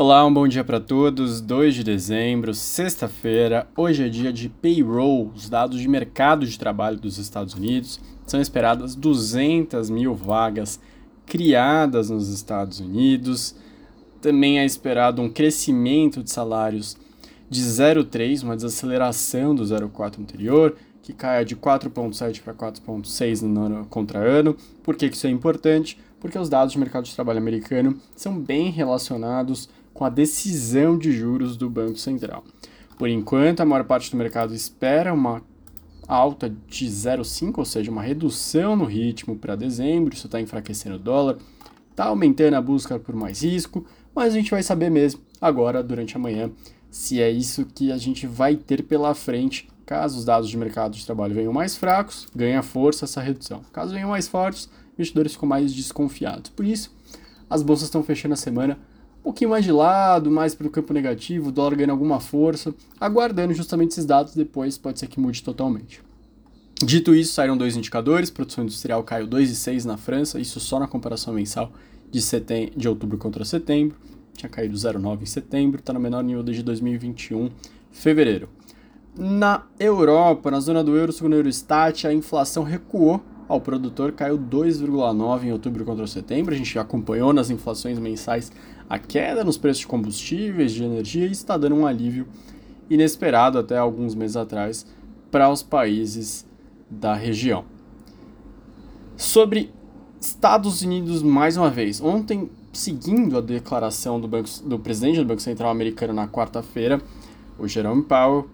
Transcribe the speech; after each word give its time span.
Olá, 0.00 0.24
um 0.24 0.32
bom 0.32 0.46
dia 0.46 0.62
para 0.62 0.78
todos. 0.78 1.40
2 1.40 1.74
de 1.74 1.82
dezembro, 1.82 2.54
sexta-feira. 2.54 3.66
Hoje 3.76 4.06
é 4.06 4.08
dia 4.08 4.32
de 4.32 4.48
payroll, 4.48 5.32
os 5.34 5.48
dados 5.48 5.80
de 5.80 5.88
mercado 5.88 6.46
de 6.46 6.56
trabalho 6.56 6.96
dos 6.96 7.18
Estados 7.18 7.54
Unidos. 7.54 7.98
São 8.24 8.40
esperadas 8.40 8.94
200 8.94 9.90
mil 9.90 10.14
vagas 10.14 10.78
criadas 11.26 12.10
nos 12.10 12.28
Estados 12.28 12.78
Unidos. 12.78 13.56
Também 14.20 14.60
é 14.60 14.64
esperado 14.64 15.20
um 15.20 15.28
crescimento 15.28 16.22
de 16.22 16.30
salários 16.30 16.96
de 17.50 17.60
0,3, 17.60 18.44
uma 18.44 18.54
desaceleração 18.54 19.52
do 19.52 19.64
0,4 19.64 20.20
anterior, 20.20 20.76
que 21.02 21.12
caia 21.12 21.44
de 21.44 21.56
4,7 21.56 22.40
para 22.40 22.54
4,6 22.54 23.42
no 23.42 23.62
ano 23.64 23.86
contra 23.90 24.20
ano. 24.20 24.56
Por 24.80 24.94
que 24.94 25.06
isso 25.06 25.26
é 25.26 25.30
importante? 25.30 25.98
Porque 26.20 26.38
os 26.38 26.48
dados 26.48 26.72
de 26.72 26.78
mercado 26.78 27.04
de 27.04 27.14
trabalho 27.14 27.38
americano 27.38 28.00
são 28.14 28.38
bem 28.38 28.70
relacionados 28.70 29.68
com 29.98 30.04
a 30.04 30.08
decisão 30.08 30.96
de 30.96 31.10
juros 31.10 31.56
do 31.56 31.68
Banco 31.68 31.98
Central. 31.98 32.44
Por 32.96 33.08
enquanto, 33.08 33.58
a 33.58 33.64
maior 33.64 33.82
parte 33.82 34.12
do 34.12 34.16
mercado 34.16 34.54
espera 34.54 35.12
uma 35.12 35.42
alta 36.06 36.48
de 36.48 36.86
0,5, 36.86 37.58
ou 37.58 37.64
seja, 37.64 37.90
uma 37.90 38.00
redução 38.00 38.76
no 38.76 38.84
ritmo 38.84 39.34
para 39.34 39.56
dezembro, 39.56 40.14
isso 40.14 40.26
está 40.26 40.40
enfraquecendo 40.40 40.94
o 40.94 41.00
dólar, 41.00 41.38
está 41.90 42.04
aumentando 42.04 42.54
a 42.54 42.62
busca 42.62 42.96
por 42.96 43.16
mais 43.16 43.42
risco, 43.42 43.84
mas 44.14 44.34
a 44.34 44.36
gente 44.36 44.52
vai 44.52 44.62
saber 44.62 44.88
mesmo 44.88 45.20
agora, 45.40 45.82
durante 45.82 46.14
a 46.14 46.20
manhã, 46.20 46.48
se 46.88 47.20
é 47.20 47.28
isso 47.28 47.66
que 47.66 47.90
a 47.90 47.98
gente 47.98 48.24
vai 48.24 48.54
ter 48.54 48.84
pela 48.84 49.12
frente. 49.16 49.68
Caso 49.84 50.16
os 50.16 50.24
dados 50.24 50.48
de 50.48 50.56
mercado 50.56 50.96
de 50.96 51.04
trabalho 51.04 51.34
venham 51.34 51.52
mais 51.52 51.76
fracos, 51.76 52.28
ganha 52.36 52.62
força 52.62 53.04
essa 53.04 53.20
redução. 53.20 53.62
Caso 53.72 53.94
venham 53.94 54.10
mais 54.10 54.28
fortes, 54.28 54.70
investidores 54.96 55.32
ficam 55.32 55.48
mais 55.48 55.74
desconfiados. 55.74 56.52
Por 56.52 56.64
isso, 56.64 56.96
as 57.50 57.64
bolsas 57.64 57.88
estão 57.88 58.04
fechando 58.04 58.34
a 58.34 58.36
semana 58.36 58.78
pouquinho 59.28 59.50
mais 59.50 59.62
de 59.62 59.70
lado, 59.70 60.30
mais 60.30 60.54
para 60.54 60.66
o 60.66 60.70
campo 60.70 60.94
negativo, 60.94 61.50
o 61.50 61.52
dólar 61.52 61.74
ganhando 61.74 61.90
alguma 61.90 62.18
força, 62.18 62.74
aguardando 62.98 63.52
justamente 63.52 63.90
esses 63.90 64.06
dados, 64.06 64.34
depois 64.34 64.78
pode 64.78 64.98
ser 64.98 65.06
que 65.06 65.20
mude 65.20 65.42
totalmente. 65.42 66.02
Dito 66.82 67.14
isso, 67.14 67.34
saíram 67.34 67.54
dois 67.54 67.76
indicadores, 67.76 68.30
produção 68.30 68.64
industrial 68.64 69.02
caiu 69.02 69.28
2,6 69.28 69.84
na 69.84 69.98
França, 69.98 70.40
isso 70.40 70.58
só 70.58 70.80
na 70.80 70.88
comparação 70.88 71.34
mensal 71.34 71.70
de, 72.10 72.22
setem 72.22 72.72
de 72.74 72.88
outubro 72.88 73.18
contra 73.18 73.44
setembro, 73.44 73.98
tinha 74.32 74.48
caído 74.48 74.74
0,9 74.74 75.20
em 75.20 75.26
setembro, 75.26 75.80
está 75.80 75.92
no 75.92 76.00
menor 76.00 76.24
nível 76.24 76.42
desde 76.42 76.62
2021, 76.62 77.50
fevereiro. 77.92 78.48
Na 79.14 79.66
Europa, 79.78 80.50
na 80.50 80.58
zona 80.58 80.82
do 80.82 80.96
euro, 80.96 81.12
segundo 81.12 81.34
o 81.34 81.36
Eurostat, 81.36 82.06
a 82.06 82.14
inflação 82.14 82.62
recuou 82.62 83.22
ao 83.48 83.60
produtor, 83.60 84.12
caiu 84.12 84.38
2,9 84.38 85.44
em 85.44 85.52
outubro 85.52 85.84
contra 85.84 86.06
setembro, 86.06 86.54
a 86.54 86.56
gente 86.56 86.78
acompanhou 86.78 87.32
nas 87.32 87.48
inflações 87.48 87.98
mensais 87.98 88.52
a 88.88 88.98
queda 88.98 89.42
nos 89.42 89.56
preços 89.56 89.80
de 89.80 89.86
combustíveis, 89.86 90.72
de 90.72 90.84
energia, 90.84 91.26
e 91.26 91.32
está 91.32 91.56
dando 91.56 91.74
um 91.74 91.86
alívio 91.86 92.28
inesperado 92.90 93.58
até 93.58 93.76
alguns 93.76 94.14
meses 94.14 94.36
atrás 94.36 94.86
para 95.30 95.50
os 95.50 95.62
países 95.62 96.46
da 96.90 97.14
região. 97.14 97.64
Sobre 99.16 99.72
Estados 100.20 100.82
Unidos, 100.82 101.22
mais 101.22 101.56
uma 101.56 101.70
vez, 101.70 102.00
ontem, 102.00 102.50
seguindo 102.72 103.38
a 103.38 103.40
declaração 103.40 104.20
do, 104.20 104.28
banco, 104.28 104.48
do 104.64 104.78
presidente 104.78 105.18
do 105.18 105.24
Banco 105.24 105.42
Central 105.42 105.70
americano 105.70 106.12
na 106.12 106.28
quarta-feira, 106.28 107.00
o 107.58 107.66
Jerome 107.66 108.02
Powell, 108.02 108.48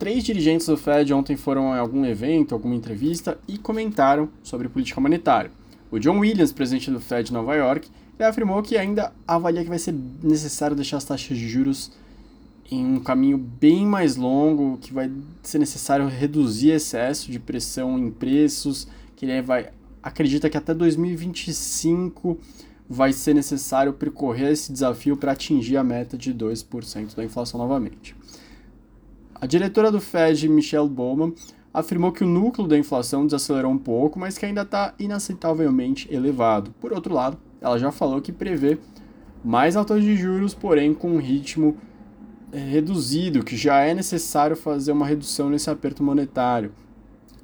três 0.00 0.24
dirigentes 0.24 0.66
do 0.66 0.78
Fed 0.78 1.12
ontem 1.12 1.36
foram 1.36 1.74
em 1.74 1.78
algum 1.78 2.06
evento, 2.06 2.54
alguma 2.54 2.74
entrevista 2.74 3.38
e 3.46 3.58
comentaram 3.58 4.30
sobre 4.42 4.66
política 4.66 4.98
monetária. 4.98 5.50
O 5.90 5.98
John 5.98 6.20
Williams, 6.20 6.52
presidente 6.52 6.90
do 6.90 6.98
Fed 6.98 7.26
de 7.26 7.34
Nova 7.34 7.54
York, 7.54 7.86
afirmou 8.18 8.62
que 8.62 8.78
ainda 8.78 9.12
avalia 9.28 9.62
que 9.62 9.68
vai 9.68 9.78
ser 9.78 9.94
necessário 10.22 10.74
deixar 10.74 10.96
as 10.96 11.04
taxas 11.04 11.36
de 11.36 11.46
juros 11.46 11.92
em 12.70 12.82
um 12.82 13.00
caminho 13.00 13.36
bem 13.36 13.84
mais 13.84 14.16
longo, 14.16 14.78
que 14.78 14.90
vai 14.90 15.12
ser 15.42 15.58
necessário 15.58 16.06
reduzir 16.08 16.70
excesso 16.70 17.30
de 17.30 17.38
pressão 17.38 17.98
em 17.98 18.10
preços, 18.10 18.88
que 19.14 19.26
ele 19.26 19.42
vai 19.42 19.68
acredita 20.02 20.48
que 20.48 20.56
até 20.56 20.72
2025 20.72 22.38
vai 22.88 23.12
ser 23.12 23.34
necessário 23.34 23.92
percorrer 23.92 24.52
esse 24.52 24.72
desafio 24.72 25.14
para 25.14 25.32
atingir 25.32 25.76
a 25.76 25.84
meta 25.84 26.16
de 26.16 26.32
2% 26.32 27.14
da 27.14 27.22
inflação 27.22 27.60
novamente. 27.60 28.16
A 29.40 29.46
diretora 29.46 29.90
do 29.90 30.00
Fed, 30.00 30.46
Michelle 30.48 30.88
Bowman, 30.88 31.32
afirmou 31.72 32.12
que 32.12 32.22
o 32.22 32.26
núcleo 32.26 32.68
da 32.68 32.76
inflação 32.76 33.24
desacelerou 33.24 33.72
um 33.72 33.78
pouco, 33.78 34.18
mas 34.18 34.36
que 34.36 34.44
ainda 34.44 34.62
está 34.62 34.92
inaceitavelmente 34.98 36.12
elevado. 36.12 36.74
Por 36.78 36.92
outro 36.92 37.14
lado, 37.14 37.38
ela 37.58 37.78
já 37.78 37.90
falou 37.90 38.20
que 38.20 38.32
prevê 38.32 38.78
mais 39.42 39.76
altas 39.76 40.02
de 40.02 40.14
juros, 40.14 40.52
porém 40.52 40.92
com 40.92 41.12
um 41.12 41.18
ritmo 41.18 41.76
é, 42.52 42.58
reduzido, 42.58 43.42
que 43.42 43.56
já 43.56 43.80
é 43.80 43.94
necessário 43.94 44.56
fazer 44.56 44.92
uma 44.92 45.06
redução 45.06 45.48
nesse 45.48 45.70
aperto 45.70 46.02
monetário, 46.02 46.72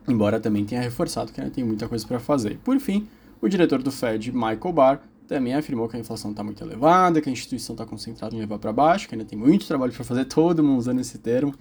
embora 0.07 0.39
também 0.39 0.67
tenha 0.67 0.83
reforçado 0.83 1.33
que 1.33 1.41
ainda 1.41 1.53
tem 1.53 1.65
muita 1.65 1.89
coisa 1.89 2.07
para 2.07 2.19
fazer. 2.19 2.59
Por 2.63 2.79
fim, 2.79 3.09
o 3.41 3.49
diretor 3.49 3.83
do 3.83 3.91
Fed, 3.91 4.33
Michael 4.33 4.73
Barr, 4.73 5.01
também 5.27 5.55
afirmou 5.55 5.89
que 5.89 5.97
a 5.97 6.01
inflação 6.01 6.31
está 6.31 6.43
muito 6.43 6.63
elevada, 6.63 7.21
que 7.21 7.29
a 7.29 7.33
instituição 7.33 7.75
está 7.75 7.87
concentrada 7.87 8.35
em 8.35 8.39
levar 8.39 8.59
para 8.59 8.73
baixo, 8.73 9.09
que 9.09 9.15
ainda 9.15 9.25
tem 9.25 9.39
muito 9.39 9.67
trabalho 9.67 9.93
para 9.93 10.05
fazer, 10.05 10.25
todo 10.27 10.63
mundo 10.63 10.79
usando 10.79 11.01
esse 11.01 11.19
termo, 11.19 11.55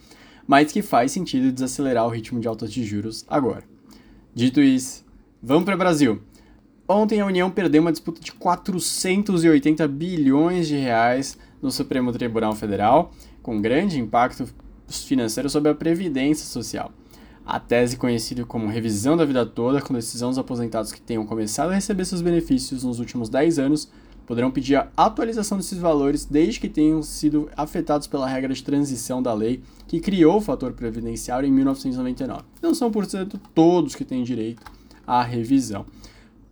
mas 0.48 0.72
que 0.72 0.82
faz 0.82 1.12
sentido 1.12 1.52
desacelerar 1.52 2.06
o 2.06 2.10
ritmo 2.10 2.40
de 2.40 2.48
altas 2.48 2.72
de 2.72 2.84
juros 2.84 3.26
agora. 3.28 3.64
Dito 4.34 4.62
isso, 4.62 5.06
vamos 5.42 5.66
para 5.66 5.76
o 5.76 5.78
Brasil. 5.78 6.22
Ontem 6.88 7.20
a 7.20 7.26
União 7.26 7.50
perdeu 7.50 7.82
uma 7.82 7.92
disputa 7.92 8.22
de 8.22 8.32
480 8.32 9.88
bilhões 9.88 10.68
de 10.68 10.76
reais 10.76 11.38
no 11.62 11.72
Supremo 11.72 12.12
Tribunal 12.12 12.54
Federal, 12.54 13.12
com 13.42 13.60
grande 13.60 14.00
impacto 14.00 14.48
financeiro 14.88 15.50
sobre 15.50 15.72
a 15.72 15.76
previdência 15.76 16.46
social. 16.46 16.92
A 17.44 17.60
tese 17.60 17.98
conhecida 17.98 18.46
como 18.46 18.68
revisão 18.68 19.18
da 19.18 19.26
vida 19.26 19.46
toda, 19.46 19.82
com 19.82 19.94
decisão 19.94 20.30
dos 20.30 20.38
aposentados 20.38 20.92
que 20.92 21.02
tenham 21.02 21.26
começado 21.26 21.72
a 21.72 21.76
receber 21.76 22.06
seus 22.06 22.22
benefícios 22.22 22.84
nos 22.84 23.00
últimos 23.00 23.30
10 23.30 23.60
anos, 23.60 23.92
poderão 24.26 24.52
pedir 24.52 24.76
a 24.76 24.90
atualização 24.98 25.58
desses 25.58 25.78
valores 25.78 26.26
desde 26.26 26.60
que 26.60 26.70
tenham 26.70 27.02
sido 27.04 27.50
afetados 27.56 28.08
pela 28.08 28.28
regra 28.28 28.54
de 28.54 28.64
transição 28.64 29.22
da 29.22 29.34
lei 29.34 29.62
que 29.88 30.00
criou 30.00 30.38
o 30.38 30.42
fator 30.42 30.74
previdenciário 30.74 31.48
em 31.48 31.52
1999. 31.52 32.44
Não 32.62 32.74
são, 32.74 32.92
portanto, 32.92 33.40
todos 33.54 33.96
que 33.96 34.04
têm 34.04 34.24
direito 34.24 34.64
à 35.06 35.22
revisão 35.22 35.86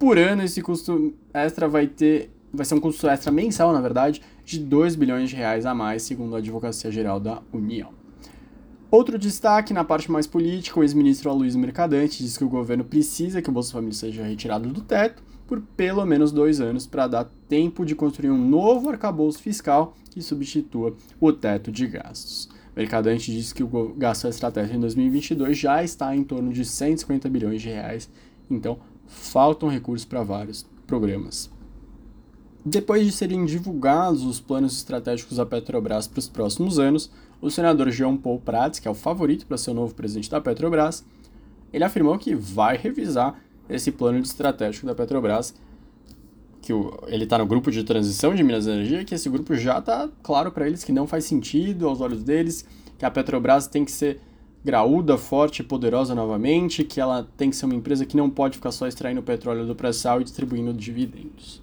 por 0.03 0.17
ano 0.17 0.43
esse 0.43 0.61
custo 0.61 1.13
extra 1.33 1.65
vai 1.65 1.87
ter 1.87 2.29
vai 2.53 2.65
ser 2.65 2.75
um 2.75 2.79
custo 2.81 3.07
extra 3.07 3.31
mensal, 3.31 3.71
na 3.71 3.79
verdade, 3.79 4.21
de 4.43 4.59
2 4.59 4.95
bilhões 4.95 5.29
de 5.29 5.35
reais 5.37 5.65
a 5.65 5.73
mais, 5.73 6.03
segundo 6.03 6.35
a 6.35 6.39
Advocacia 6.39 6.91
Geral 6.91 7.21
da 7.21 7.41
União. 7.53 7.91
Outro 8.91 9.17
destaque 9.17 9.73
na 9.73 9.85
parte 9.85 10.11
mais 10.11 10.27
política, 10.27 10.77
o 10.77 10.83
ex-ministro 10.83 11.29
Aloysio 11.29 11.57
Mercadante 11.57 12.21
diz 12.21 12.37
que 12.37 12.43
o 12.43 12.49
governo 12.49 12.83
precisa 12.83 13.41
que 13.41 13.49
o 13.49 13.53
Bolsa 13.53 13.71
Família 13.71 13.95
seja 13.95 14.23
retirado 14.23 14.67
do 14.67 14.81
teto 14.81 15.23
por 15.47 15.61
pelo 15.75 16.05
menos 16.05 16.31
dois 16.31 16.59
anos 16.59 16.87
para 16.87 17.07
dar 17.07 17.29
tempo 17.47 17.85
de 17.85 17.95
construir 17.95 18.31
um 18.31 18.49
novo 18.49 18.89
arcabouço 18.89 19.39
fiscal 19.39 19.95
que 20.09 20.21
substitua 20.21 20.95
o 21.19 21.31
teto 21.31 21.71
de 21.71 21.87
gastos. 21.87 22.49
Mercadante 22.75 23.31
diz 23.31 23.53
que 23.53 23.63
o 23.63 23.93
gasto 23.95 24.27
estratégico 24.27 24.75
em 24.75 24.79
2022 24.79 25.57
já 25.57 25.83
está 25.83 26.15
em 26.15 26.23
torno 26.23 26.51
de 26.51 26.65
150 26.65 27.29
bilhões 27.29 27.61
de 27.61 27.69
reais, 27.69 28.09
então 28.49 28.79
faltam 29.05 29.69
recursos 29.69 30.05
para 30.05 30.23
vários 30.23 30.65
programas. 30.87 31.51
Depois 32.65 33.05
de 33.05 33.11
serem 33.11 33.45
divulgados 33.45 34.23
os 34.23 34.39
planos 34.39 34.77
estratégicos 34.77 35.37
da 35.37 35.45
Petrobras 35.45 36.07
para 36.07 36.19
os 36.19 36.29
próximos 36.29 36.79
anos, 36.79 37.11
o 37.41 37.51
senador 37.51 37.91
João 37.91 38.15
Paul 38.15 38.39
Prats, 38.39 38.79
que 38.79 38.87
é 38.87 38.91
o 38.91 38.95
favorito 38.95 39.45
para 39.45 39.57
ser 39.57 39.71
o 39.71 39.73
novo 39.73 39.93
presidente 39.93 40.31
da 40.31 40.39
Petrobras, 40.39 41.03
ele 41.73 41.83
afirmou 41.83 42.17
que 42.17 42.33
vai 42.33 42.77
revisar 42.77 43.42
esse 43.69 43.91
plano 43.91 44.19
estratégico 44.19 44.85
da 44.85 44.95
Petrobras, 44.95 45.53
que 46.61 46.73
o, 46.73 46.97
ele 47.07 47.25
está 47.25 47.37
no 47.37 47.45
grupo 47.45 47.69
de 47.71 47.83
transição 47.83 48.33
de 48.33 48.43
Minas 48.43 48.67
Energia, 48.67 49.03
que 49.03 49.13
esse 49.13 49.29
grupo 49.29 49.55
já 49.55 49.79
está 49.79 50.09
claro 50.21 50.51
para 50.51 50.65
eles 50.67 50.83
que 50.83 50.91
não 50.91 51.05
faz 51.05 51.25
sentido 51.25 51.87
aos 51.87 51.99
olhos 51.99 52.23
deles, 52.23 52.65
que 52.97 53.05
a 53.05 53.11
Petrobras 53.11 53.67
tem 53.67 53.83
que 53.83 53.91
ser 53.91 54.19
graúda, 54.63 55.17
forte 55.17 55.59
e 55.59 55.63
poderosa 55.63 56.15
novamente, 56.15 56.83
que 56.83 57.01
ela 57.01 57.27
tem 57.35 57.49
que 57.49 57.55
ser 57.55 57.65
uma 57.65 57.75
empresa 57.75 58.05
que 58.05 58.15
não 58.15 58.29
pode 58.29 58.55
ficar 58.55 58.71
só 58.71 58.87
extraindo 58.87 59.21
petróleo 59.21 59.65
do 59.65 59.75
pré-sal 59.75 60.21
e 60.21 60.23
distribuindo 60.23 60.73
dividendos. 60.73 61.61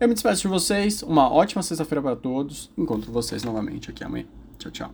Eu 0.00 0.08
me 0.08 0.14
despeço 0.14 0.42
de 0.42 0.48
vocês, 0.48 1.02
uma 1.02 1.30
ótima 1.30 1.62
sexta-feira 1.62 2.00
para 2.00 2.16
todos, 2.16 2.70
encontro 2.78 3.12
vocês 3.12 3.44
novamente 3.44 3.90
aqui 3.90 4.02
amanhã. 4.02 4.24
Tchau, 4.58 4.72
tchau. 4.72 4.88